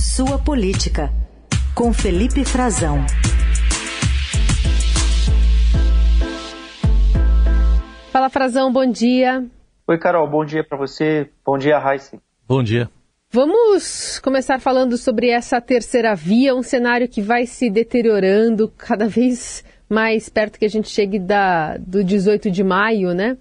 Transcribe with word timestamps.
Sua 0.00 0.38
Política, 0.38 1.10
com 1.74 1.92
Felipe 1.92 2.42
Frazão. 2.42 3.04
Fala 8.10 8.30
Frazão, 8.30 8.72
bom 8.72 8.90
dia. 8.90 9.44
Oi, 9.86 9.98
Carol, 9.98 10.26
bom 10.26 10.42
dia 10.42 10.64
para 10.64 10.78
você. 10.78 11.28
Bom 11.44 11.58
dia, 11.58 11.78
Raíssa. 11.78 12.16
Bom 12.48 12.62
dia. 12.62 12.88
Vamos 13.30 14.18
começar 14.20 14.58
falando 14.58 14.96
sobre 14.96 15.28
essa 15.28 15.60
terceira 15.60 16.14
via, 16.14 16.54
um 16.54 16.62
cenário 16.62 17.06
que 17.06 17.20
vai 17.20 17.44
se 17.44 17.68
deteriorando 17.68 18.72
cada 18.78 19.06
vez 19.06 19.62
mais 19.86 20.30
perto 20.30 20.58
que 20.58 20.64
a 20.64 20.70
gente 20.70 20.88
chegue 20.88 21.18
da, 21.18 21.76
do 21.76 22.02
18 22.02 22.50
de 22.50 22.64
maio, 22.64 23.12
né? 23.12 23.36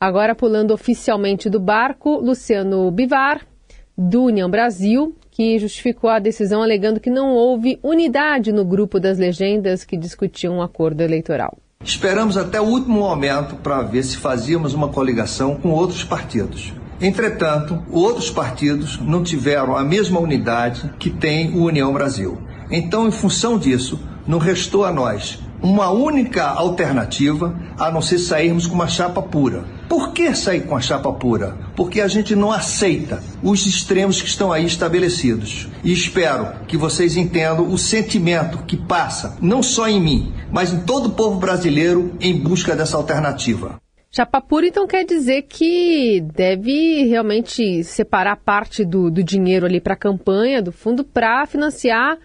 Agora 0.00 0.34
pulando 0.34 0.72
oficialmente 0.72 1.50
do 1.50 1.60
barco, 1.60 2.16
Luciano 2.16 2.90
Bivar, 2.90 3.46
do 3.94 4.22
União 4.24 4.48
Brasil, 4.48 5.14
que 5.38 5.56
justificou 5.56 6.10
a 6.10 6.18
decisão 6.18 6.60
alegando 6.60 6.98
que 6.98 7.08
não 7.08 7.32
houve 7.32 7.78
unidade 7.80 8.50
no 8.50 8.64
grupo 8.64 8.98
das 8.98 9.18
legendas 9.18 9.84
que 9.84 9.96
discutiam 9.96 10.56
um 10.56 10.62
acordo 10.62 11.00
eleitoral. 11.00 11.56
Esperamos 11.80 12.36
até 12.36 12.60
o 12.60 12.64
último 12.64 12.98
momento 12.98 13.54
para 13.54 13.82
ver 13.82 14.02
se 14.02 14.16
fazíamos 14.16 14.74
uma 14.74 14.88
coligação 14.88 15.54
com 15.54 15.68
outros 15.68 16.02
partidos. 16.02 16.72
Entretanto, 17.00 17.80
outros 17.88 18.32
partidos 18.32 18.98
não 18.98 19.22
tiveram 19.22 19.76
a 19.76 19.84
mesma 19.84 20.18
unidade 20.18 20.92
que 20.98 21.08
tem 21.08 21.56
o 21.56 21.66
União 21.66 21.92
Brasil. 21.92 22.36
Então, 22.68 23.06
em 23.06 23.12
função 23.12 23.56
disso, 23.56 23.96
não 24.26 24.38
restou 24.38 24.84
a 24.84 24.92
nós 24.92 25.38
uma 25.62 25.90
única 25.90 26.44
alternativa 26.44 27.54
a 27.76 27.90
não 27.90 28.00
ser 28.00 28.18
sairmos 28.18 28.66
com 28.66 28.74
uma 28.74 28.88
chapa 28.88 29.22
pura. 29.22 29.64
Por 29.88 30.12
que 30.12 30.34
sair 30.34 30.62
com 30.62 30.76
a 30.76 30.80
chapa 30.80 31.12
pura? 31.12 31.56
Porque 31.74 32.00
a 32.00 32.08
gente 32.08 32.36
não 32.36 32.52
aceita 32.52 33.22
os 33.42 33.66
extremos 33.66 34.20
que 34.20 34.28
estão 34.28 34.52
aí 34.52 34.66
estabelecidos. 34.66 35.68
E 35.82 35.92
espero 35.92 36.64
que 36.66 36.76
vocês 36.76 37.16
entendam 37.16 37.68
o 37.68 37.78
sentimento 37.78 38.64
que 38.64 38.76
passa, 38.76 39.36
não 39.40 39.62
só 39.62 39.88
em 39.88 40.00
mim, 40.00 40.32
mas 40.52 40.72
em 40.72 40.80
todo 40.80 41.06
o 41.06 41.12
povo 41.12 41.38
brasileiro 41.38 42.12
em 42.20 42.38
busca 42.38 42.76
dessa 42.76 42.96
alternativa. 42.96 43.80
Chapa 44.10 44.40
pura, 44.40 44.66
então, 44.66 44.86
quer 44.86 45.04
dizer 45.04 45.42
que 45.42 46.22
deve 46.34 47.04
realmente 47.04 47.84
separar 47.84 48.36
parte 48.36 48.84
do, 48.84 49.10
do 49.10 49.22
dinheiro 49.22 49.66
ali 49.66 49.80
para 49.80 49.92
a 49.92 49.98
campanha, 49.98 50.62
do 50.62 50.72
fundo, 50.72 51.04
para 51.04 51.46
financiar 51.46 52.18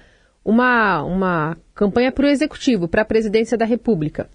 uma, 0.44 1.04
uma 1.04 1.58
campanha 1.74 2.12
para 2.12 2.26
o 2.26 2.30
executivo, 2.30 2.88
para 2.88 3.02
a 3.02 3.06
presidência 3.06 3.58
da 3.58 3.66
República. 3.66 4.30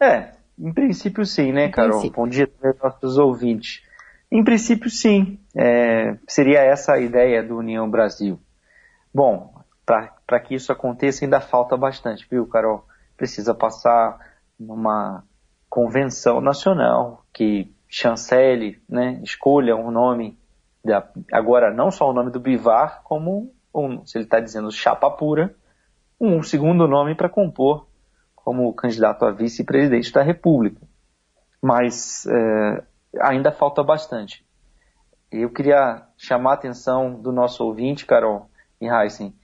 É, 0.00 0.32
em 0.58 0.72
princípio 0.72 1.24
sim, 1.24 1.52
né, 1.52 1.68
Carol? 1.68 2.00
Princípio. 2.00 2.16
Bom 2.16 2.28
dia 2.28 2.46
para 2.46 2.74
nossos 2.82 3.18
ouvintes. 3.18 3.82
Em 4.30 4.42
princípio 4.42 4.90
sim, 4.90 5.38
é, 5.56 6.16
seria 6.28 6.60
essa 6.60 6.94
a 6.94 7.00
ideia 7.00 7.42
do 7.42 7.56
União 7.56 7.88
Brasil. 7.88 8.38
Bom, 9.12 9.54
para 9.86 10.40
que 10.40 10.54
isso 10.54 10.72
aconteça 10.72 11.24
ainda 11.24 11.40
falta 11.40 11.76
bastante, 11.76 12.26
viu, 12.30 12.46
Carol? 12.46 12.84
Precisa 13.16 13.54
passar 13.54 14.18
numa 14.58 15.24
convenção 15.68 16.40
nacional 16.40 17.24
que 17.32 17.72
chancele, 17.88 18.82
né, 18.88 19.20
escolha 19.22 19.76
um 19.76 19.90
nome, 19.90 20.38
da, 20.84 21.08
agora 21.32 21.72
não 21.72 21.90
só 21.90 22.10
o 22.10 22.12
nome 22.12 22.30
do 22.30 22.40
Bivar, 22.40 23.02
como, 23.04 23.52
um, 23.74 24.04
se 24.06 24.16
ele 24.16 24.24
está 24.24 24.40
dizendo 24.40 24.70
chapa 24.70 25.10
pura, 25.10 25.54
um 26.20 26.42
segundo 26.42 26.86
nome 26.86 27.14
para 27.14 27.28
compor 27.28 27.86
como 28.34 28.72
candidato 28.74 29.24
a 29.24 29.30
vice-presidente 29.30 30.12
da 30.12 30.22
República. 30.22 30.80
Mas 31.60 32.26
é, 32.26 32.84
ainda 33.20 33.50
falta 33.50 33.82
bastante. 33.82 34.44
Eu 35.32 35.50
queria 35.50 36.06
chamar 36.16 36.52
a 36.52 36.54
atenção 36.54 37.14
do 37.20 37.32
nosso 37.32 37.64
ouvinte, 37.64 38.06
Carol 38.06 38.48
e 38.80 38.86
Heisen, 38.86 39.34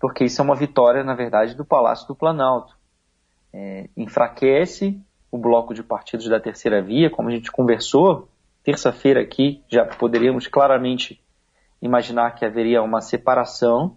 porque 0.00 0.24
isso 0.24 0.40
é 0.40 0.44
uma 0.44 0.56
vitória, 0.56 1.04
na 1.04 1.14
verdade, 1.14 1.54
do 1.54 1.64
Palácio 1.64 2.08
do 2.08 2.16
Planalto. 2.16 2.76
É, 3.52 3.88
enfraquece 3.96 5.00
o 5.30 5.38
bloco 5.38 5.74
de 5.74 5.82
partidos 5.82 6.28
da 6.28 6.40
terceira 6.40 6.82
via, 6.82 7.10
como 7.10 7.28
a 7.28 7.32
gente 7.32 7.52
conversou 7.52 8.28
terça-feira 8.62 9.20
aqui, 9.20 9.62
já 9.68 9.84
poderíamos 9.84 10.46
claramente 10.46 11.22
imaginar 11.80 12.34
que 12.34 12.44
haveria 12.44 12.82
uma 12.82 13.00
separação, 13.00 13.96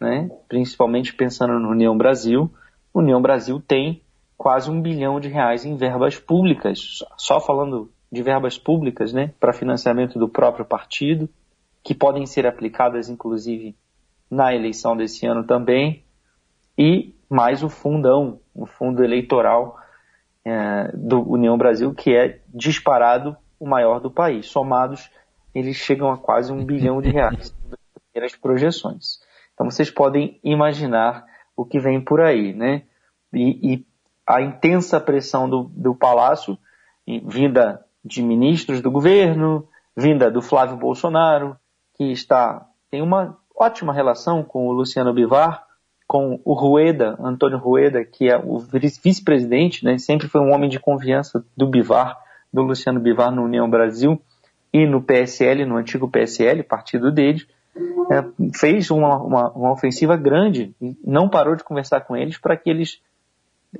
né, 0.00 0.28
principalmente 0.48 1.14
pensando 1.14 1.58
no 1.58 1.70
União 1.70 1.96
Brasil. 1.96 2.50
União 2.94 3.20
Brasil 3.20 3.60
tem 3.60 4.02
quase 4.36 4.70
um 4.70 4.80
bilhão 4.82 5.20
de 5.20 5.28
reais 5.28 5.64
em 5.64 5.76
verbas 5.76 6.18
públicas, 6.18 6.98
só 7.16 7.40
falando 7.40 7.90
de 8.10 8.22
verbas 8.22 8.58
públicas, 8.58 9.12
né, 9.12 9.32
para 9.40 9.52
financiamento 9.52 10.18
do 10.18 10.28
próprio 10.28 10.64
partido, 10.64 11.28
que 11.82 11.94
podem 11.94 12.26
ser 12.26 12.46
aplicadas, 12.46 13.08
inclusive, 13.08 13.74
na 14.30 14.54
eleição 14.54 14.96
desse 14.96 15.26
ano 15.26 15.44
também, 15.44 16.04
e 16.76 17.14
mais 17.28 17.62
o 17.62 17.68
fundão, 17.68 18.40
o 18.54 18.66
fundo 18.66 19.02
eleitoral 19.02 19.78
é, 20.44 20.90
do 20.94 21.22
União 21.30 21.56
Brasil, 21.56 21.94
que 21.94 22.14
é 22.14 22.40
disparado 22.48 23.36
o 23.58 23.66
maior 23.66 24.00
do 24.00 24.10
país. 24.10 24.46
Somados, 24.46 25.10
eles 25.54 25.76
chegam 25.76 26.10
a 26.10 26.18
quase 26.18 26.52
um 26.52 26.64
bilhão 26.64 27.00
de 27.00 27.10
reais 27.10 27.54
nas 28.14 28.34
projeções. 28.36 29.20
Então 29.54 29.70
vocês 29.70 29.90
podem 29.90 30.40
imaginar 30.42 31.24
o 31.56 31.64
que 31.64 31.78
vem 31.78 32.00
por 32.00 32.20
aí, 32.20 32.52
né? 32.52 32.82
E, 33.32 33.74
e 33.74 33.86
a 34.26 34.40
intensa 34.40 35.00
pressão 35.00 35.48
do, 35.48 35.64
do 35.74 35.94
Palácio, 35.94 36.56
vinda 37.24 37.84
de 38.04 38.22
ministros 38.22 38.80
do 38.80 38.90
governo, 38.90 39.68
vinda 39.96 40.30
do 40.30 40.40
Flávio 40.40 40.76
Bolsonaro, 40.76 41.56
que 41.94 42.04
está 42.12 42.66
tem 42.90 43.00
uma 43.00 43.38
ótima 43.56 43.92
relação 43.92 44.42
com 44.42 44.66
o 44.66 44.72
Luciano 44.72 45.14
Bivar, 45.14 45.66
com 46.06 46.40
o 46.44 46.52
Rueda, 46.52 47.16
Antônio 47.18 47.58
Rueda, 47.58 48.04
que 48.04 48.28
é 48.28 48.36
o 48.36 48.58
vice-presidente, 48.58 49.82
né, 49.84 49.96
sempre 49.96 50.28
foi 50.28 50.42
um 50.42 50.52
homem 50.52 50.68
de 50.68 50.78
confiança 50.78 51.42
do 51.56 51.66
Bivar, 51.66 52.18
do 52.52 52.60
Luciano 52.62 53.00
Bivar 53.00 53.30
no 53.32 53.44
União 53.44 53.68
Brasil 53.68 54.20
e 54.72 54.86
no 54.86 55.02
PSL, 55.02 55.66
no 55.66 55.76
antigo 55.76 56.08
PSL, 56.08 56.62
partido 56.62 57.12
dele, 57.12 57.46
é, 58.10 58.24
fez 58.58 58.90
uma, 58.90 59.16
uma, 59.16 59.50
uma, 59.50 59.72
ofensiva 59.72 60.16
grande, 60.16 60.74
não 61.04 61.28
parou 61.28 61.56
de 61.56 61.64
conversar 61.64 62.02
com 62.02 62.16
eles 62.16 62.38
para 62.38 62.56
que 62.56 62.70
eles. 62.70 63.00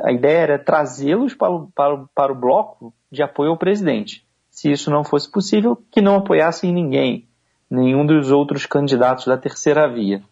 A 0.00 0.10
ideia 0.10 0.38
era 0.38 0.58
trazê-los 0.58 1.34
para, 1.34 1.50
para, 1.74 2.04
para 2.14 2.32
o 2.32 2.34
bloco 2.34 2.94
de 3.10 3.22
apoio 3.22 3.50
ao 3.50 3.58
presidente. 3.58 4.24
Se 4.50 4.70
isso 4.70 4.90
não 4.90 5.04
fosse 5.04 5.30
possível, 5.30 5.76
que 5.90 6.00
não 6.00 6.16
apoiassem 6.16 6.72
ninguém, 6.72 7.26
nenhum 7.70 8.04
dos 8.04 8.30
outros 8.30 8.64
candidatos 8.64 9.26
da 9.26 9.36
terceira 9.36 9.86
via. 9.88 10.22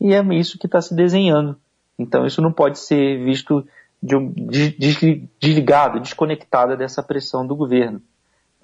E 0.00 0.14
é 0.14 0.22
isso 0.34 0.58
que 0.58 0.66
está 0.66 0.80
se 0.80 0.94
desenhando. 0.94 1.56
Então 1.98 2.26
isso 2.26 2.40
não 2.40 2.52
pode 2.52 2.78
ser 2.78 3.22
visto 3.22 3.66
de 4.02 4.16
um, 4.16 4.32
desligado, 5.40 6.00
desconectado 6.00 6.76
dessa 6.76 7.02
pressão 7.02 7.46
do 7.46 7.56
governo. 7.56 8.02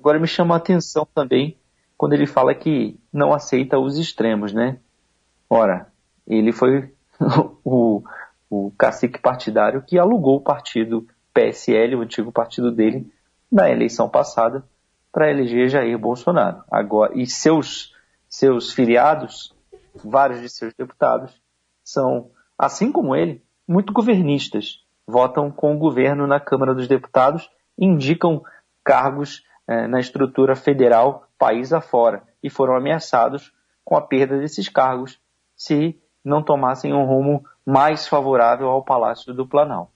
Agora 0.00 0.18
me 0.18 0.26
chama 0.26 0.54
a 0.54 0.56
atenção 0.56 1.06
também 1.14 1.58
quando 1.94 2.14
ele 2.14 2.26
fala 2.26 2.54
que 2.54 2.98
não 3.12 3.34
aceita 3.34 3.78
os 3.78 3.98
extremos, 3.98 4.54
né? 4.54 4.78
Ora, 5.48 5.88
ele 6.26 6.52
foi 6.52 6.94
o, 7.62 8.02
o 8.48 8.72
cacique 8.78 9.20
partidário 9.20 9.82
que 9.82 9.98
alugou 9.98 10.36
o 10.36 10.42
partido 10.42 11.06
PSL, 11.34 11.96
o 11.96 12.00
antigo 12.00 12.32
partido 12.32 12.72
dele, 12.72 13.12
na 13.52 13.68
eleição 13.70 14.08
passada 14.08 14.64
para 15.12 15.30
eleger 15.30 15.68
Jair 15.68 15.98
Bolsonaro. 15.98 16.64
Agora, 16.70 17.12
e 17.14 17.26
seus, 17.26 17.94
seus 18.26 18.72
filiados 18.72 19.54
vários 20.02 20.40
de 20.40 20.48
seus 20.48 20.72
deputados 20.72 21.38
são, 21.84 22.30
assim 22.56 22.90
como 22.90 23.14
ele, 23.14 23.44
muito 23.68 23.92
governistas. 23.92 24.82
Votam 25.06 25.50
com 25.50 25.74
o 25.74 25.78
governo 25.78 26.26
na 26.26 26.40
Câmara 26.40 26.74
dos 26.74 26.88
Deputados, 26.88 27.50
indicam 27.76 28.42
cargos 28.82 29.42
eh, 29.70 29.86
na 29.86 30.00
estrutura 30.00 30.56
federal 30.56 31.28
país 31.38 31.72
afora 31.72 32.24
e 32.42 32.50
foram 32.50 32.74
ameaçados 32.74 33.52
com 33.84 33.96
a 33.96 34.00
perda 34.00 34.36
desses 34.36 34.68
cargos 34.68 35.20
se 35.54 35.96
não 36.24 36.42
tomassem 36.42 36.92
um 36.92 37.04
rumo 37.04 37.44
mais 37.64 38.08
favorável 38.08 38.68
ao 38.68 38.82
Palácio 38.82 39.32
do 39.32 39.46
Planalto. 39.46 39.92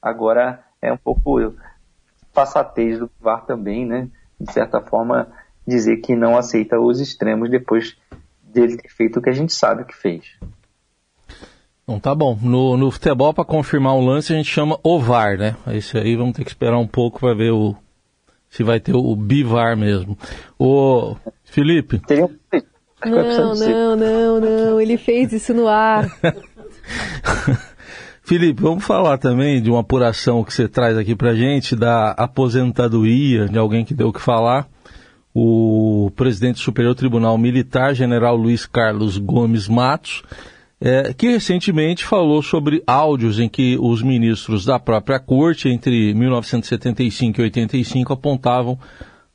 Agora 0.00 0.64
é 0.80 0.90
um 0.90 0.96
pouco 0.96 1.54
passatez 2.32 2.98
do 2.98 3.10
VAR 3.20 3.44
também, 3.44 3.84
né? 3.84 4.08
De 4.40 4.50
certa 4.50 4.80
forma, 4.80 5.28
dizer 5.66 5.98
que 5.98 6.16
não 6.16 6.34
aceita 6.34 6.80
os 6.80 6.98
extremos 6.98 7.50
depois 7.50 7.94
dele 8.42 8.78
ter 8.78 8.88
feito 8.88 9.18
o 9.18 9.22
que 9.22 9.28
a 9.28 9.34
gente 9.34 9.52
sabe 9.52 9.84
que 9.84 9.94
fez. 9.94 10.38
Bom, 11.86 12.00
tá 12.00 12.14
bom. 12.14 12.38
No, 12.40 12.78
no 12.78 12.90
futebol, 12.90 13.34
para 13.34 13.44
confirmar 13.44 13.94
um 13.94 14.06
lance, 14.06 14.32
a 14.32 14.36
gente 14.36 14.48
chama 14.48 14.80
OVAR, 14.82 15.36
né? 15.36 15.54
Esse 15.66 15.98
aí 15.98 16.16
vamos 16.16 16.34
ter 16.34 16.44
que 16.44 16.50
esperar 16.50 16.78
um 16.78 16.86
pouco 16.86 17.20
para 17.20 17.34
ver 17.34 17.52
o, 17.52 17.76
se 18.52 18.62
vai 18.62 18.78
ter 18.78 18.94
o 18.94 19.16
bivar 19.16 19.76
mesmo. 19.76 20.16
O 20.58 21.16
Felipe. 21.42 21.98
Teria 22.00 22.26
um... 22.26 22.30
Não, 23.04 23.54
não, 23.56 23.96
não, 23.96 24.40
não. 24.40 24.80
Ele 24.80 24.96
fez 24.98 25.32
isso 25.32 25.54
no 25.54 25.66
ar. 25.66 26.06
Felipe, 28.22 28.62
vamos 28.62 28.84
falar 28.84 29.18
também 29.18 29.60
de 29.60 29.70
uma 29.70 29.80
apuração 29.80 30.44
que 30.44 30.52
você 30.52 30.68
traz 30.68 30.96
aqui 30.96 31.16
pra 31.16 31.34
gente 31.34 31.74
da 31.74 32.10
aposentadoria 32.10 33.48
de 33.48 33.58
alguém 33.58 33.84
que 33.84 33.94
deu 33.94 34.08
o 34.08 34.12
que 34.12 34.20
falar 34.20 34.68
o 35.34 36.12
presidente 36.14 36.56
do 36.56 36.60
Superior 36.60 36.94
Tribunal 36.94 37.38
Militar, 37.38 37.94
general 37.94 38.36
Luiz 38.36 38.66
Carlos 38.66 39.16
Gomes 39.16 39.66
Matos, 39.66 40.22
é, 40.84 41.14
que 41.14 41.28
recentemente 41.28 42.04
falou 42.04 42.42
sobre 42.42 42.82
áudios 42.84 43.38
em 43.38 43.48
que 43.48 43.78
os 43.80 44.02
ministros 44.02 44.64
da 44.64 44.80
própria 44.80 45.20
corte, 45.20 45.68
entre 45.68 46.12
1975 46.12 47.40
e 47.40 47.44
85, 47.44 48.12
apontavam 48.12 48.76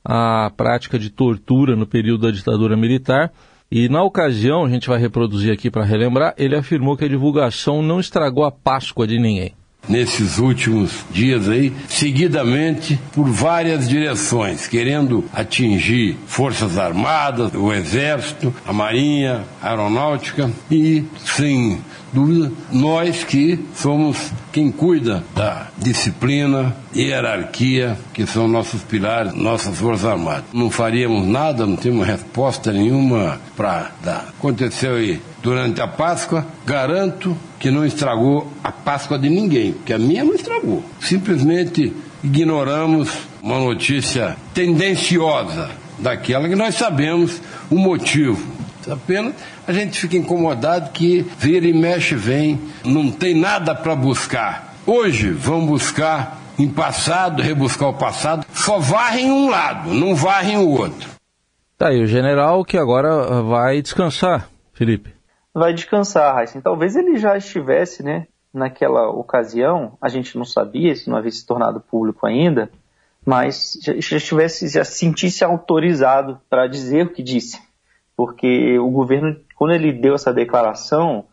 a 0.04 0.52
prática 0.54 0.98
de 0.98 1.08
tortura 1.08 1.74
no 1.74 1.86
período 1.86 2.26
da 2.26 2.30
ditadura 2.30 2.76
militar. 2.76 3.32
E 3.70 3.88
na 3.88 4.02
ocasião, 4.02 4.64
a 4.64 4.68
gente 4.68 4.88
vai 4.88 4.98
reproduzir 4.98 5.50
aqui 5.50 5.70
para 5.70 5.84
relembrar, 5.84 6.34
ele 6.36 6.54
afirmou 6.54 6.98
que 6.98 7.06
a 7.06 7.08
divulgação 7.08 7.82
não 7.82 7.98
estragou 7.98 8.44
a 8.44 8.52
Páscoa 8.52 9.06
de 9.06 9.18
ninguém 9.18 9.54
nesses 9.88 10.38
últimos 10.38 10.90
dias 11.10 11.48
aí, 11.48 11.72
seguidamente 11.88 12.98
por 13.12 13.28
várias 13.28 13.88
direções, 13.88 14.66
querendo 14.66 15.24
atingir 15.32 16.16
Forças 16.26 16.78
Armadas, 16.78 17.52
o 17.54 17.72
Exército, 17.72 18.54
a 18.66 18.72
Marinha, 18.72 19.44
a 19.62 19.70
Aeronáutica 19.70 20.50
e, 20.70 21.04
sem 21.24 21.78
dúvida, 22.12 22.52
nós 22.72 23.24
que 23.24 23.58
somos 23.74 24.32
quem 24.52 24.70
cuida 24.70 25.24
da 25.34 25.68
disciplina, 25.76 26.74
hierarquia, 26.94 27.98
que 28.12 28.26
são 28.26 28.48
nossos 28.48 28.82
pilares, 28.82 29.34
nossas 29.34 29.78
Forças 29.78 30.06
Armadas. 30.06 30.44
Não 30.52 30.70
faríamos 30.70 31.26
nada, 31.26 31.66
não 31.66 31.76
temos 31.76 32.06
resposta 32.06 32.72
nenhuma 32.72 33.40
para 33.56 33.92
dar. 34.02 34.28
Aconteceu 34.38 34.94
aí 34.96 35.20
durante 35.42 35.80
a 35.80 35.86
Páscoa, 35.86 36.46
garanto 36.66 37.36
que 37.58 37.70
não 37.70 37.84
estragou 37.84 38.50
a 38.62 38.70
Páscoa 38.70 39.18
de 39.18 39.28
ninguém, 39.28 39.72
porque 39.72 39.92
a 39.92 39.98
minha 39.98 40.24
não 40.24 40.34
estragou. 40.34 40.82
Simplesmente 41.00 41.92
ignoramos 42.22 43.10
uma 43.42 43.58
notícia 43.58 44.36
tendenciosa 44.54 45.70
daquela 45.98 46.48
que 46.48 46.56
nós 46.56 46.74
sabemos 46.74 47.40
o 47.70 47.76
motivo. 47.76 48.56
Apenas 48.88 49.34
a 49.66 49.72
gente 49.72 50.00
fica 50.00 50.16
incomodado 50.16 50.90
que 50.92 51.26
vira 51.38 51.66
e 51.66 51.74
mexe 51.74 52.14
vem, 52.14 52.58
não 52.84 53.10
tem 53.10 53.34
nada 53.34 53.74
para 53.74 53.94
buscar. 53.94 54.74
Hoje 54.86 55.30
vão 55.30 55.66
buscar 55.66 56.40
em 56.58 56.68
passado, 56.68 57.42
rebuscar 57.42 57.90
o 57.90 57.94
passado, 57.94 58.46
só 58.54 58.78
varrem 58.78 59.30
um 59.30 59.50
lado, 59.50 59.92
não 59.92 60.14
varrem 60.14 60.56
o 60.56 60.70
outro. 60.70 61.10
Tá 61.76 61.88
aí 61.88 62.02
o 62.02 62.06
general 62.06 62.64
que 62.64 62.78
agora 62.78 63.42
vai 63.42 63.82
descansar, 63.82 64.48
Felipe 64.72 65.17
vai 65.58 65.72
descansar, 65.74 66.38
Heisen. 66.38 66.60
Talvez 66.60 66.96
ele 66.96 67.16
já 67.16 67.36
estivesse, 67.36 68.02
né, 68.02 68.26
naquela 68.52 69.08
ocasião, 69.10 69.96
a 70.00 70.08
gente 70.08 70.36
não 70.36 70.44
sabia, 70.44 70.92
isso 70.92 71.10
não 71.10 71.18
havia 71.18 71.30
se 71.30 71.46
tornado 71.46 71.80
público 71.80 72.26
ainda, 72.26 72.70
mas 73.24 73.78
já, 73.82 73.92
já 73.94 74.16
estivesse, 74.16 74.68
já 74.68 74.84
sentisse 74.84 75.44
autorizado 75.44 76.40
para 76.48 76.66
dizer 76.66 77.06
o 77.06 77.12
que 77.12 77.22
disse. 77.22 77.60
Porque 78.16 78.78
o 78.78 78.90
governo, 78.90 79.36
quando 79.54 79.74
ele 79.74 79.92
deu 79.92 80.14
essa 80.14 80.32
declaração, 80.32 81.26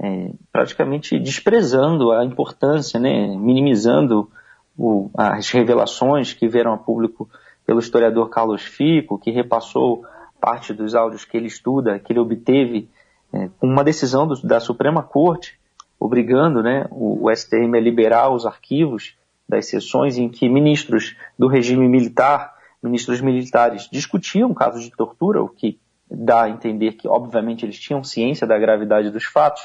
é, 0.00 0.30
praticamente 0.50 1.18
desprezando 1.18 2.10
a 2.10 2.24
importância, 2.24 2.98
né, 2.98 3.28
minimizando 3.36 4.30
o, 4.76 5.10
as 5.16 5.50
revelações 5.50 6.32
que 6.32 6.48
vieram 6.48 6.72
a 6.72 6.78
público 6.78 7.28
pelo 7.64 7.78
historiador 7.78 8.28
Carlos 8.28 8.62
Fico, 8.62 9.18
que 9.18 9.30
repassou 9.30 10.04
parte 10.40 10.72
dos 10.72 10.94
áudios 10.94 11.24
que 11.24 11.36
ele 11.36 11.46
estuda, 11.46 12.00
que 12.00 12.12
ele 12.12 12.18
obteve 12.18 12.88
é, 13.32 13.48
com 13.58 13.66
uma 13.66 13.82
decisão 13.82 14.26
do, 14.26 14.40
da 14.42 14.60
Suprema 14.60 15.02
Corte 15.02 15.58
obrigando 15.98 16.62
né, 16.62 16.86
o, 16.90 17.26
o, 17.26 17.34
STM 17.34 17.76
a 17.76 17.80
liberar 17.80 18.30
os 18.30 18.44
arquivos 18.44 19.16
das 19.48 19.66
sessões 19.66 20.18
em 20.18 20.28
que 20.28 20.48
ministros 20.48 21.16
do 21.38 21.46
regime 21.46 21.88
militar, 21.88 22.54
ministros 22.82 23.20
militares, 23.20 23.88
discutiam 23.90 24.52
casos 24.52 24.82
de 24.82 24.90
tortura, 24.90 25.42
o 25.42 25.48
que 25.48 25.78
dá 26.10 26.44
a 26.44 26.50
entender 26.50 26.92
que, 26.92 27.06
obviamente, 27.06 27.64
eles 27.64 27.78
tinham 27.78 28.02
ciência 28.02 28.46
da 28.46 28.58
gravidade 28.58 29.10
dos 29.10 29.24
fatos 29.24 29.62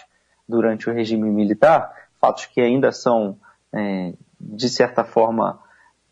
durante 0.47 0.89
o 0.89 0.93
regime 0.93 1.29
militar, 1.29 1.91
fatos 2.21 2.45
que 2.45 2.61
ainda 2.61 2.91
são, 2.91 3.37
é, 3.73 4.13
de 4.39 4.69
certa 4.69 5.03
forma, 5.03 5.59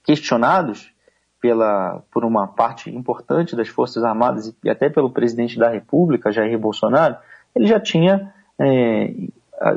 questionados 0.03 0.91
pela, 1.39 2.01
por 2.11 2.25
uma 2.25 2.47
parte 2.47 2.89
importante 2.89 3.55
das 3.55 3.67
Forças 3.67 4.03
Armadas 4.03 4.55
e 4.63 4.69
até 4.69 4.89
pelo 4.89 5.11
presidente 5.11 5.57
da 5.57 5.69
República, 5.69 6.31
Jair 6.31 6.57
Bolsonaro, 6.57 7.17
ele 7.55 7.67
já 7.67 7.79
tinha, 7.79 8.33
é, 8.59 9.13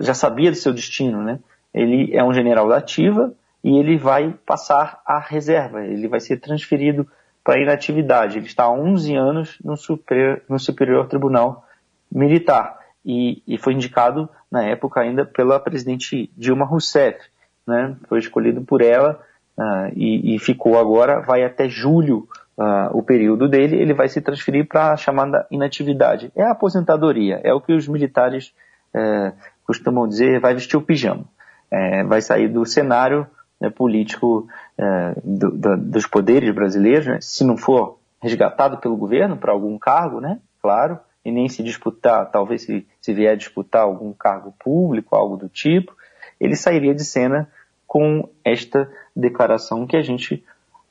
já 0.00 0.14
sabia 0.14 0.50
do 0.50 0.56
seu 0.56 0.72
destino, 0.72 1.22
né? 1.22 1.38
Ele 1.72 2.14
é 2.16 2.24
um 2.24 2.32
general 2.32 2.68
da 2.68 2.78
ativa 2.78 3.32
e 3.62 3.78
ele 3.78 3.96
vai 3.96 4.34
passar 4.44 5.00
à 5.06 5.18
reserva, 5.18 5.84
ele 5.84 6.08
vai 6.08 6.20
ser 6.20 6.38
transferido 6.38 7.06
para 7.44 7.60
inatividade. 7.60 8.38
Ele 8.38 8.46
está 8.46 8.64
há 8.64 8.72
11 8.72 9.14
anos 9.14 9.58
no 9.62 9.76
Superior, 9.76 10.42
no 10.48 10.58
superior 10.58 11.06
Tribunal 11.06 11.64
Militar 12.10 12.78
e, 13.04 13.42
e, 13.46 13.56
foi 13.58 13.74
indicado 13.74 14.28
na 14.50 14.64
época 14.64 15.00
ainda 15.00 15.24
pela 15.24 15.60
presidente 15.60 16.30
Dilma 16.36 16.64
Rousseff, 16.64 17.18
né? 17.66 17.96
Foi 18.08 18.18
escolhido 18.18 18.62
por 18.62 18.82
ela 18.82 19.20
uh, 19.56 19.92
e, 19.94 20.34
e, 20.34 20.38
ficou 20.38 20.78
agora, 20.78 21.20
vai 21.20 21.44
até 21.44 21.68
julho 21.68 22.28
uh, 22.58 22.96
o 22.96 23.02
período 23.02 23.48
dele, 23.48 23.76
ele 23.76 23.94
vai 23.94 24.08
se 24.08 24.20
transferir 24.20 24.66
para 24.66 24.92
a 24.92 24.96
chamada 24.96 25.46
inatividade. 25.50 26.32
É 26.34 26.42
a 26.42 26.50
aposentadoria, 26.50 27.40
é 27.44 27.54
o 27.54 27.60
que 27.60 27.72
os 27.72 27.86
militares 27.86 28.52
é, 28.94 29.32
costumam 29.64 30.08
dizer, 30.08 30.40
vai 30.40 30.54
vestir 30.54 30.76
o 30.76 30.82
pijama. 30.82 31.24
É, 31.70 32.02
vai 32.04 32.20
sair 32.20 32.48
do 32.48 32.64
cenário 32.64 33.26
né, 33.60 33.70
político 33.70 34.48
é, 34.76 35.14
do, 35.22 35.50
do, 35.50 35.76
dos 35.76 36.06
poderes 36.06 36.52
brasileiros, 36.54 37.06
né, 37.06 37.18
se 37.20 37.44
não 37.44 37.56
for 37.56 37.98
resgatado 38.20 38.78
pelo 38.78 38.96
governo 38.96 39.36
para 39.36 39.52
algum 39.52 39.78
cargo, 39.78 40.20
né, 40.20 40.40
claro, 40.60 40.98
e 41.24 41.30
nem 41.30 41.48
se 41.48 41.62
disputar, 41.62 42.30
talvez 42.30 42.62
se, 42.62 42.86
se 43.00 43.12
vier 43.12 43.36
disputar 43.36 43.82
algum 43.82 44.12
cargo 44.12 44.54
público, 44.58 45.14
algo 45.14 45.36
do 45.36 45.48
tipo, 45.48 45.94
ele 46.40 46.56
sairia 46.56 46.94
de 46.94 47.04
cena 47.04 47.48
com 47.86 48.28
esta 48.44 48.90
declaração 49.14 49.86
que 49.86 49.96
a 49.96 50.02
gente 50.02 50.44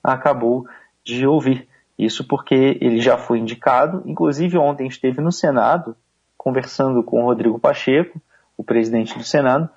acabou 0.03 0.67
de 1.07 1.25
ouvir. 1.25 1.67
Isso 1.97 2.27
porque 2.27 2.77
ele 2.79 2.99
já 2.99 3.17
foi 3.17 3.39
indicado, 3.39 4.03
inclusive 4.05 4.57
ontem 4.57 4.87
esteve 4.87 5.19
no 5.21 5.31
Senado 5.31 5.95
conversando 6.37 7.03
com 7.03 7.23
o 7.23 7.25
Rodrigo 7.25 7.59
Pacheco, 7.59 8.21
o 8.55 8.63
presidente 8.63 9.17
do 9.17 9.23
Senado, 9.23 9.69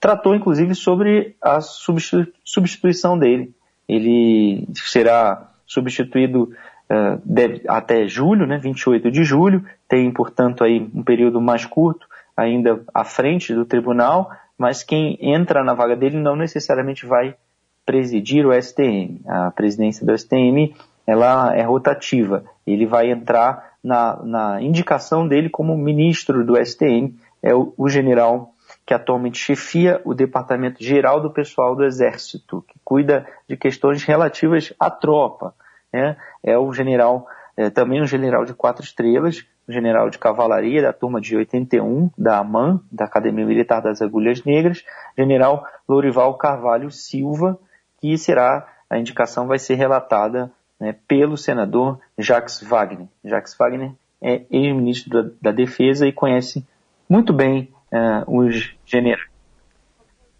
tratou 0.00 0.34
inclusive 0.34 0.74
sobre 0.74 1.36
a 1.42 1.60
substituição 1.60 3.18
dele. 3.18 3.54
Ele 3.86 4.66
será 4.74 5.50
substituído 5.66 6.44
uh, 6.90 7.20
deve, 7.24 7.62
até 7.68 8.06
julho, 8.06 8.46
né, 8.46 8.58
28 8.58 9.10
de 9.10 9.24
julho, 9.24 9.64
tem, 9.88 10.10
portanto, 10.10 10.64
aí 10.64 10.90
um 10.94 11.02
período 11.02 11.40
mais 11.40 11.66
curto 11.66 12.06
ainda 12.36 12.82
à 12.94 13.04
frente 13.04 13.54
do 13.54 13.64
tribunal, 13.64 14.30
mas 14.56 14.82
quem 14.82 15.18
entra 15.20 15.62
na 15.62 15.74
vaga 15.74 15.94
dele 15.94 16.18
não 16.18 16.36
necessariamente 16.36 17.04
vai 17.04 17.36
presidir 17.84 18.46
o 18.46 18.52
STM. 18.52 19.20
A 19.26 19.50
presidência 19.50 20.06
do 20.06 20.16
STM 20.16 20.74
ela 21.06 21.54
é 21.54 21.62
rotativa. 21.62 22.44
Ele 22.66 22.86
vai 22.86 23.10
entrar 23.10 23.74
na, 23.82 24.22
na 24.22 24.62
indicação 24.62 25.28
dele 25.28 25.50
como 25.50 25.76
ministro 25.76 26.44
do 26.44 26.56
STM, 26.56 27.14
é 27.42 27.54
o, 27.54 27.74
o 27.76 27.88
general 27.88 28.54
que 28.86 28.94
atualmente 28.94 29.38
chefia 29.38 30.00
o 30.04 30.14
Departamento 30.14 30.82
Geral 30.82 31.20
do 31.20 31.30
Pessoal 31.30 31.74
do 31.74 31.84
Exército, 31.84 32.64
que 32.66 32.78
cuida 32.84 33.26
de 33.48 33.56
questões 33.56 34.02
relativas 34.04 34.72
à 34.78 34.90
tropa. 34.90 35.54
Né? 35.92 36.16
É 36.42 36.58
o 36.58 36.72
general, 36.72 37.26
é, 37.56 37.70
também 37.70 38.02
um 38.02 38.06
general 38.06 38.44
de 38.44 38.52
quatro 38.52 38.84
estrelas, 38.84 39.44
um 39.68 39.72
general 39.72 40.10
de 40.10 40.18
cavalaria 40.18 40.82
da 40.82 40.92
turma 40.92 41.20
de 41.20 41.36
81, 41.36 42.10
da 42.16 42.38
AMAN, 42.38 42.80
da 42.92 43.04
Academia 43.04 43.46
Militar 43.46 43.80
das 43.80 44.02
Agulhas 44.02 44.44
Negras, 44.44 44.84
general 45.16 45.66
Lourival 45.88 46.34
Carvalho 46.34 46.90
Silva, 46.90 47.58
que 48.04 48.18
será, 48.18 48.68
a 48.90 48.98
indicação 48.98 49.46
vai 49.46 49.58
ser 49.58 49.76
relatada 49.76 50.52
né, 50.78 50.94
pelo 51.08 51.38
senador 51.38 51.98
Jacques 52.18 52.60
Wagner. 52.60 53.08
Jacques 53.24 53.56
Wagner 53.56 53.92
é 54.20 54.42
ex-ministro 54.50 55.10
da, 55.10 55.30
da, 55.40 55.52
Defesa 55.52 56.06
e 56.06 56.12
conhece 56.12 56.66
muito 57.08 57.32
bem 57.32 57.72
uh, 57.90 58.40
os 58.40 58.76
generais. 58.84 59.26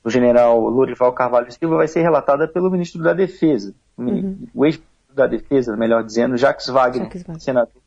O 0.04 0.10
general 0.10 0.60
Lourival 0.60 1.14
Carvalho 1.14 1.50
Silva 1.50 1.76
vai 1.76 1.88
ser 1.88 2.02
relatada 2.02 2.46
pelo 2.46 2.70
ministro 2.70 3.02
da 3.02 3.14
Defesa, 3.14 3.74
uhum. 3.96 4.46
o 4.54 4.66
ex-ministro 4.66 5.14
da 5.14 5.26
Defesa, 5.26 5.74
melhor 5.74 6.04
dizendo, 6.04 6.36
Jacques 6.36 6.66
Wagner, 6.66 7.04
Jacques 7.04 7.22
Wagner. 7.22 7.40
senador 7.40 7.82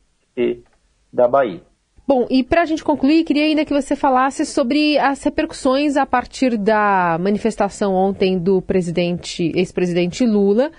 da 1.12 1.28
Bahia. 1.28 1.62
Bom, 2.08 2.26
e 2.30 2.42
para 2.42 2.62
a 2.62 2.64
gente 2.64 2.82
concluir, 2.82 3.22
queria 3.22 3.44
ainda 3.44 3.66
que 3.66 3.74
você 3.74 3.94
falasse 3.94 4.46
sobre 4.46 4.96
as 4.96 5.22
repercussões 5.22 5.94
a 5.94 6.06
partir 6.06 6.56
da 6.56 7.18
manifestação 7.20 7.92
ontem 7.92 8.38
do 8.38 8.62
presidente, 8.62 9.52
ex-presidente 9.54 10.24
Lula, 10.24 10.70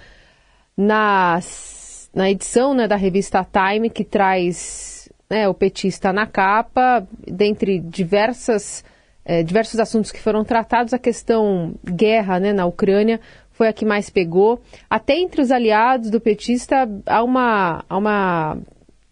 nas, 0.76 2.10
na 2.16 2.32
edição 2.32 2.74
né, 2.74 2.88
da 2.88 2.96
revista 2.96 3.46
Time, 3.46 3.92
que 3.92 4.04
traz 4.04 5.08
né, 5.30 5.48
o 5.48 5.54
petista 5.54 6.12
na 6.12 6.26
capa, 6.26 7.08
dentre 7.28 7.80
diversas, 7.80 8.84
é, 9.24 9.44
diversos 9.44 9.80
assuntos 9.80 10.12
que 10.12 10.20
foram 10.20 10.44
tratados, 10.44 10.96
a 10.96 10.98
questão 10.98 11.76
guerra 11.86 12.40
né, 12.40 12.54
na 12.54 12.66
Ucrânia 12.66 13.22
foi 13.52 13.68
a 13.68 13.74
que 13.74 13.86
mais 13.86 14.10
pegou. 14.10 14.60
Até 14.90 15.20
entre 15.20 15.44
os 15.44 15.52
aliados 15.52 16.10
do 16.10 16.20
petista 16.20 16.90
há 17.06 17.24
uma, 17.24 17.86
há 17.88 17.98
uma 18.00 18.58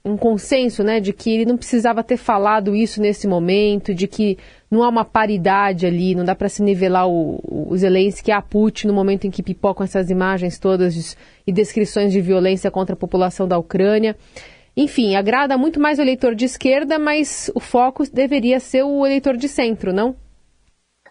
um 0.08 0.18
consenso, 0.18 0.84
né, 0.84 1.00
de 1.00 1.14
que 1.14 1.30
ele 1.32 1.46
não 1.46 1.58
precisava 1.58 2.04
ter 2.04 2.18
falado 2.18 2.76
isso 2.76 3.02
nesse 3.02 3.28
momento, 3.28 3.94
de 3.94 4.08
que 4.08 4.38
não 4.70 4.84
há 4.84 4.90
uma 4.90 5.06
paridade 5.06 5.86
ali, 5.86 6.16
não 6.16 6.24
dá 6.24 6.36
para 6.36 6.50
se 6.50 6.62
nivelar 6.62 7.08
o, 7.08 7.40
o 7.44 7.76
Zelensky 7.78 8.32
a 8.32 8.42
Putin 8.42 8.88
no 8.88 8.94
momento 8.94 9.26
em 9.26 9.32
que 9.32 9.44
pipocam 9.44 9.84
essas 9.84 10.10
imagens 10.10 10.60
todas 10.60 11.18
e 11.46 11.52
descrições 11.52 12.12
de 12.12 12.22
violência 12.22 12.72
contra 12.72 12.94
a 12.94 12.98
população 12.98 13.48
da 13.48 13.58
Ucrânia. 13.58 14.16
Enfim, 14.76 15.16
agrada 15.16 15.58
muito 15.58 15.80
mais 15.80 15.98
o 15.98 16.02
eleitor 16.02 16.36
de 16.36 16.46
esquerda, 16.46 17.00
mas 17.00 17.50
o 17.56 17.60
foco 17.60 18.04
deveria 18.12 18.60
ser 18.60 18.84
o 18.84 19.06
eleitor 19.06 19.36
de 19.36 19.48
centro, 19.48 19.92
não? 19.92 20.16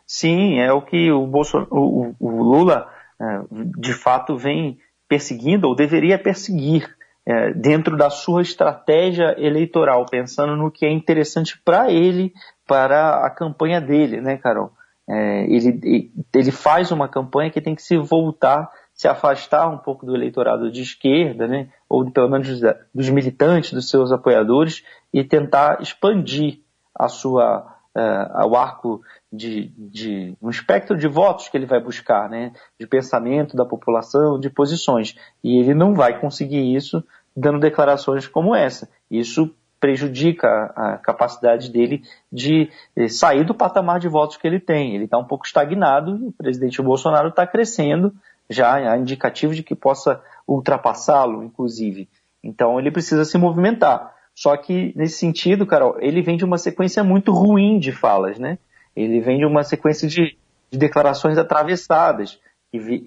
Sim, 0.06 0.60
é 0.60 0.72
o 0.72 0.82
que 0.82 1.10
o, 1.10 1.26
Bolson... 1.26 1.66
o, 1.70 2.14
o 2.20 2.42
Lula 2.42 2.86
é, 3.20 3.40
de 3.78 3.92
fato 3.92 4.36
vem 4.36 4.78
perseguindo 5.08 5.66
ou 5.66 5.74
deveria 5.74 6.18
perseguir 6.18 6.95
é, 7.26 7.52
dentro 7.52 7.96
da 7.96 8.08
sua 8.08 8.40
estratégia 8.40 9.34
eleitoral, 9.36 10.06
pensando 10.06 10.54
no 10.54 10.70
que 10.70 10.86
é 10.86 10.90
interessante 10.90 11.60
para 11.64 11.90
ele, 11.90 12.32
para 12.66 13.26
a 13.26 13.30
campanha 13.30 13.80
dele, 13.80 14.20
né, 14.20 14.36
Carol? 14.36 14.70
É, 15.08 15.44
ele, 15.44 16.12
ele 16.34 16.50
faz 16.50 16.90
uma 16.92 17.08
campanha 17.08 17.50
que 17.50 17.60
tem 17.60 17.74
que 17.74 17.82
se 17.82 17.96
voltar, 17.96 18.70
se 18.94 19.08
afastar 19.08 19.68
um 19.68 19.78
pouco 19.78 20.06
do 20.06 20.14
eleitorado 20.14 20.70
de 20.70 20.82
esquerda, 20.82 21.46
né, 21.48 21.68
ou 21.88 22.08
pelo 22.10 22.28
menos 22.30 22.60
dos 22.94 23.10
militantes, 23.10 23.72
dos 23.72 23.90
seus 23.90 24.12
apoiadores, 24.12 24.84
e 25.12 25.24
tentar 25.24 25.80
expandir 25.80 26.60
a 26.94 27.08
sua, 27.08 27.76
uh, 27.96 28.46
o 28.46 28.56
arco 28.56 29.00
de, 29.36 29.72
de, 29.76 30.36
um 30.40 30.50
espectro 30.50 30.96
de 30.96 31.06
votos 31.06 31.48
que 31.48 31.56
ele 31.56 31.66
vai 31.66 31.80
buscar, 31.80 32.28
né, 32.28 32.52
de 32.78 32.86
pensamento 32.86 33.56
da 33.56 33.64
população, 33.64 34.40
de 34.40 34.50
posições. 34.50 35.16
E 35.44 35.58
ele 35.58 35.74
não 35.74 35.94
vai 35.94 36.18
conseguir 36.20 36.74
isso 36.74 37.04
dando 37.36 37.60
declarações 37.60 38.26
como 38.26 38.54
essa. 38.54 38.88
Isso 39.10 39.54
prejudica 39.78 40.48
a 40.74 40.98
capacidade 40.98 41.70
dele 41.70 42.02
de 42.32 42.70
eh, 42.96 43.08
sair 43.08 43.44
do 43.44 43.54
patamar 43.54 44.00
de 44.00 44.08
votos 44.08 44.36
que 44.36 44.46
ele 44.46 44.58
tem. 44.58 44.94
Ele 44.94 45.04
está 45.04 45.18
um 45.18 45.24
pouco 45.24 45.46
estagnado, 45.46 46.28
o 46.28 46.32
presidente 46.32 46.80
Bolsonaro 46.80 47.28
está 47.28 47.46
crescendo, 47.46 48.12
já 48.48 48.74
há 48.74 48.98
indicativo 48.98 49.54
de 49.54 49.62
que 49.62 49.74
possa 49.74 50.20
ultrapassá-lo, 50.48 51.44
inclusive. 51.44 52.08
Então 52.42 52.78
ele 52.78 52.90
precisa 52.90 53.24
se 53.24 53.36
movimentar. 53.36 54.14
Só 54.34 54.54
que, 54.56 54.92
nesse 54.94 55.18
sentido, 55.18 55.66
Carol, 55.66 55.96
ele 55.98 56.20
vem 56.20 56.36
de 56.36 56.44
uma 56.44 56.58
sequência 56.58 57.02
muito 57.02 57.32
ruim 57.32 57.78
de 57.78 57.90
falas, 57.90 58.38
né? 58.38 58.58
Ele 58.96 59.20
vem 59.20 59.38
de 59.38 59.44
uma 59.44 59.62
sequência 59.62 60.08
de, 60.08 60.36
de 60.70 60.78
declarações 60.78 61.36
atravessadas 61.36 62.40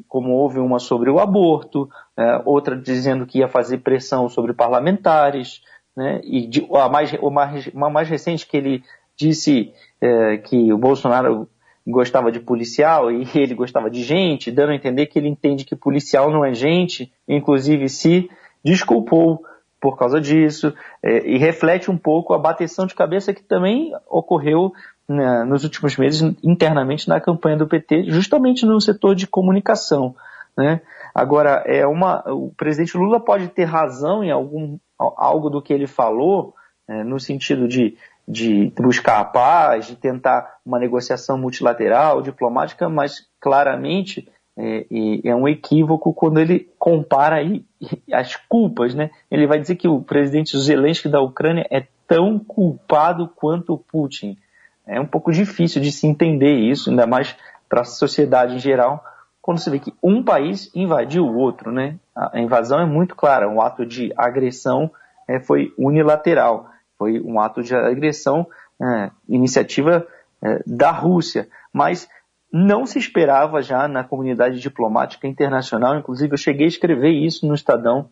como 0.08 0.32
houve 0.32 0.60
uma 0.60 0.80
sobre 0.80 1.10
o 1.10 1.20
aborto, 1.20 1.90
é, 2.18 2.42
outra 2.46 2.76
dizendo 2.76 3.26
que 3.26 3.40
ia 3.40 3.48
fazer 3.48 3.80
pressão 3.80 4.30
sobre 4.30 4.54
parlamentares, 4.54 5.62
né, 5.96 6.22
e 6.24 6.48
de, 6.48 6.68
a 6.74 6.90
mais, 6.90 7.14
uma 7.72 7.90
mais 7.90 8.10
recente 8.10 8.48
que 8.48 8.58
ele 8.58 8.84
disse 9.16 9.74
é, 10.02 10.38
que 10.38 10.72
o 10.72 10.78
Bolsonaro 10.78 11.48
gostava 11.86 12.32
de 12.32 12.40
policial 12.40 13.12
e 13.12 13.28
ele 13.36 13.54
gostava 13.54 13.90
de 13.90 14.04
gente, 14.04 14.52
dando 14.52 14.72
a 14.72 14.76
entender 14.76 15.08
que 15.08 15.20
ele 15.20 15.28
entende 15.28 15.66
que 15.66 15.76
policial 15.76 16.32
não 16.32 16.46
é 16.46 16.54
gente, 16.54 17.12
inclusive 17.28 17.90
se 17.90 18.30
desculpou 18.64 19.44
por 19.82 19.98
causa 19.98 20.20
disso, 20.20 20.74
é, 21.02 21.26
e 21.26 21.38
reflete 21.38 21.90
um 21.90 21.98
pouco 21.98 22.34
a 22.34 22.38
bateção 22.38 22.86
de 22.86 22.94
cabeça 22.94 23.34
que 23.34 23.42
também 23.42 23.94
ocorreu 24.10 24.74
né, 25.10 25.44
nos 25.44 25.64
últimos 25.64 25.98
meses 25.98 26.22
internamente 26.44 27.10
na 27.10 27.20
campanha 27.20 27.58
do 27.58 27.68
PT, 27.68 28.04
justamente 28.12 28.64
no 28.64 28.80
setor 28.80 29.16
de 29.16 29.26
comunicação. 29.26 30.16
Né? 30.56 30.82
Agora, 31.16 31.64
é 31.66 31.86
uma, 31.88 32.24
o 32.32 32.54
presidente 32.56 32.96
Lula 32.96 33.20
pode 33.20 33.48
ter 33.48 33.64
razão 33.64 34.24
em 34.24 34.30
algum, 34.30 34.78
algo 34.98 35.50
do 35.50 35.62
que 35.62 35.74
ele 35.74 35.88
falou, 35.88 36.54
né, 36.88 37.04
no 37.04 37.20
sentido 37.20 37.68
de, 37.68 37.98
de 38.28 38.72
buscar 38.78 39.20
a 39.20 39.26
paz, 39.26 39.88
de 39.88 39.96
tentar 39.96 40.58
uma 40.64 40.78
negociação 40.78 41.40
multilateral, 41.40 42.22
diplomática, 42.22 42.88
mas 42.88 43.26
claramente 43.42 44.30
é, 44.56 44.86
é, 45.24 45.36
um 45.36 45.48
equívoco 45.48 46.14
quando 46.14 46.40
ele 46.40 46.70
compara 46.78 47.38
aí 47.38 47.66
as 48.12 48.36
culpas, 48.36 48.94
né? 48.94 49.10
Ele 49.32 49.48
vai 49.48 49.58
dizer 49.58 49.78
que 49.78 49.88
o 49.88 50.02
presidente 50.02 50.58
Zelensky 50.58 51.08
da 51.08 51.22
Ucrânia 51.22 51.66
é 51.72 51.88
tão 52.06 52.38
culpado 52.38 53.30
quanto 53.36 53.78
Putin 53.78 54.38
é 54.90 55.00
um 55.00 55.06
pouco 55.06 55.32
difícil 55.32 55.82
de 55.82 55.92
se 55.92 56.08
entender 56.08 56.54
isso, 56.54 56.90
ainda 56.90 57.06
mais 57.06 57.36
para 57.70 57.82
a 57.82 57.86
sociedade 57.86 58.56
em 58.56 58.60
geral, 58.60 59.04
quando 59.42 59.60
se 59.60 59.70
vê 59.70 59.80
que 59.80 59.94
um 60.04 60.24
país 60.24 60.72
invadiu 60.76 61.26
o 61.26 61.38
outro, 61.38 61.72
né? 61.72 61.96
A 62.16 62.40
invasão 62.40 62.80
é 62.80 62.86
muito 62.86 63.16
clara, 63.16 63.48
um 63.48 63.62
ato 63.62 63.86
de 63.86 64.12
agressão 64.18 64.92
é, 65.28 65.40
foi 65.40 65.74
unilateral, 65.78 66.68
foi 66.98 67.22
um 67.22 67.40
ato 67.40 67.62
de 67.62 67.74
agressão, 67.76 68.48
é, 68.82 69.12
iniciativa 69.28 70.06
é, 70.44 70.62
da 70.66 70.92
Rússia, 70.92 71.48
mas 71.72 72.10
não 72.52 72.86
se 72.86 72.98
esperava 72.98 73.62
já 73.62 73.88
na 73.88 74.04
comunidade 74.04 74.60
diplomática 74.60 75.28
internacional, 75.28 75.98
inclusive 75.98 76.34
eu 76.34 76.38
cheguei 76.38 76.66
a 76.66 76.70
escrever 76.70 77.12
isso 77.12 77.48
no 77.48 77.54
Estadão 77.54 78.10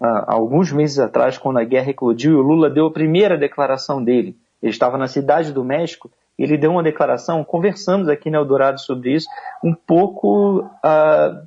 há 0.00 0.34
alguns 0.34 0.70
meses 0.72 0.98
atrás, 0.98 1.38
quando 1.38 1.58
a 1.58 1.64
guerra 1.64 1.90
eclodiu, 1.90 2.32
e 2.32 2.36
o 2.36 2.42
Lula 2.42 2.70
deu 2.70 2.86
a 2.86 2.92
primeira 2.92 3.36
declaração 3.36 4.02
dele. 4.02 4.36
Ele 4.62 4.70
estava 4.70 4.96
na 4.96 5.08
cidade 5.08 5.52
do 5.52 5.64
México 5.64 6.10
ele 6.38 6.56
deu 6.56 6.70
uma 6.70 6.82
declaração, 6.82 7.42
conversamos 7.42 8.08
aqui 8.08 8.30
no 8.30 8.36
Eldorado 8.36 8.80
sobre 8.80 9.14
isso, 9.14 9.28
um 9.62 9.74
pouco 9.74 10.60
uh, 10.60 11.46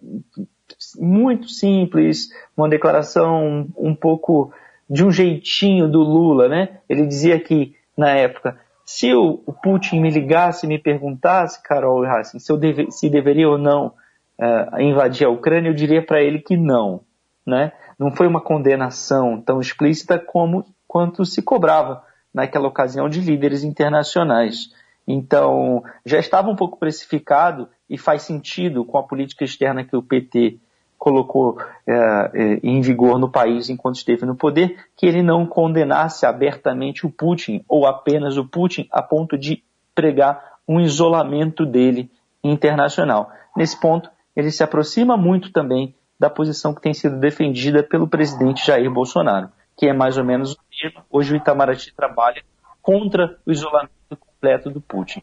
muito 1.00 1.48
simples, 1.48 2.30
uma 2.56 2.68
declaração 2.68 3.68
um 3.78 3.96
pouco 3.96 4.52
de 4.90 5.06
um 5.06 5.12
jeitinho 5.12 5.88
do 5.88 6.00
Lula, 6.00 6.50
né? 6.50 6.80
Ele 6.90 7.08
dizia 7.08 7.40
que, 7.40 7.74
na 7.98 8.10
época, 8.10 8.60
se 8.86 9.14
o, 9.14 9.38
Putin 9.64 10.02
me 10.02 10.10
ligasse 10.10 10.66
e 10.66 10.70
me 10.70 10.78
perguntasse, 10.78 11.64
Carol 11.64 12.04
Hassin, 12.04 12.40
se, 12.40 12.52
eu 12.52 12.58
deve, 12.58 12.92
se 12.92 13.10
deveria 13.10 13.48
ou 13.48 13.58
não 13.58 13.94
uh, 14.38 14.82
invadir 14.82 15.26
a 15.26 15.30
Ucrânia, 15.30 15.70
eu 15.70 15.74
diria 15.74 16.06
para 16.06 16.22
ele 16.22 16.40
que 16.40 16.58
não, 16.58 17.02
né? 17.48 17.72
Não 17.98 18.12
foi 18.12 18.28
uma 18.28 18.42
condenação 18.42 19.40
tão 19.40 19.62
explícita 19.62 20.20
como 20.20 20.66
quanto 20.88 21.24
se 21.24 21.42
cobrava 21.42 22.04
naquela 22.34 22.68
ocasião 22.68 23.08
de 23.08 23.22
líderes 23.22 23.64
internacionais. 23.64 24.72
Então, 25.08 25.84
já 26.06 26.20
estava 26.20 26.50
um 26.50 26.56
pouco 26.56 26.78
precificado 26.78 27.68
e 27.90 27.98
faz 27.98 28.22
sentido 28.22 28.86
com 28.86 28.98
a 28.98 29.04
política 29.04 29.44
externa 29.44 29.84
que 29.84 29.96
o 29.96 30.04
PT 30.04 30.58
colocou 30.98 31.60
é, 31.88 31.94
é, 31.94 32.60
em 32.62 32.80
vigor 32.80 33.18
no 33.18 33.28
país 33.28 33.70
enquanto 33.70 33.96
esteve 33.96 34.24
no 34.24 34.36
poder, 34.36 34.86
que 34.96 35.08
ele 35.08 35.24
não 35.24 35.48
condenasse 35.48 36.28
abertamente 36.28 37.08
o 37.08 37.10
Putin 37.10 37.66
ou 37.68 37.88
apenas 37.88 38.38
o 38.38 38.46
Putin 38.46 38.88
a 38.92 39.02
ponto 39.02 39.36
de 39.36 39.64
pregar 39.96 40.60
um 40.68 40.80
isolamento 40.80 41.66
dele 41.66 42.12
internacional. 42.44 43.32
Nesse 43.58 43.80
ponto, 43.80 44.12
ele 44.36 44.52
se 44.52 44.64
aproxima 44.64 45.18
muito 45.18 45.52
também 45.52 45.96
da 46.20 46.30
posição 46.30 46.72
que 46.72 46.82
tem 46.82 46.94
sido 46.94 47.20
defendida 47.20 47.82
pelo 47.82 48.08
presidente 48.08 48.66
Jair 48.66 48.92
Bolsonaro, 48.92 49.50
que 49.76 49.88
é 49.88 49.94
mais 49.94 50.20
ou 50.20 50.24
menos 50.24 50.54
o 50.54 50.58
mesmo. 50.84 51.02
Hoje 51.10 51.34
o 51.34 51.36
Itamaraty 51.36 51.94
trabalha 51.96 52.44
contra 52.80 53.40
o 53.44 53.52
isolamento 53.52 54.01
completo 54.42 54.72
do 54.72 54.82
Putin. 54.82 55.22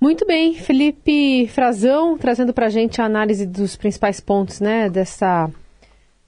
Muito 0.00 0.26
bem, 0.26 0.54
Felipe 0.54 1.48
Frazão 1.48 2.16
trazendo 2.18 2.52
para 2.52 2.66
a 2.66 2.68
gente 2.70 3.00
a 3.00 3.04
análise 3.04 3.46
dos 3.46 3.74
principais 3.74 4.20
pontos 4.20 4.60
né, 4.60 4.88
dessa 4.88 5.50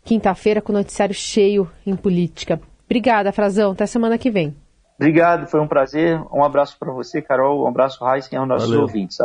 quinta-feira 0.02 0.61
com 0.62 0.73
o 0.73 0.76
noticiário 0.76 1.14
cheio 1.14 1.71
em 1.87 1.95
política. 1.95 2.61
Obrigada, 2.87 3.30
Frazão. 3.30 3.73
Até 3.73 3.87
semana 3.87 4.19
que 4.19 4.30
vem. 4.30 4.57
Obrigado, 4.97 5.47
foi 5.47 5.61
um 5.61 5.69
prazer. 5.69 6.21
Um 6.33 6.42
abraço 6.42 6.76
para 6.78 6.92
você, 6.92 7.23
Carol. 7.23 7.62
Um 7.62 7.69
abraço, 7.69 8.04
Heisen, 8.04 8.30
e 8.33 8.37
aos 8.37 8.49
nossos 8.49 8.69
Valeu. 8.69 8.83
ouvintes. 8.83 9.19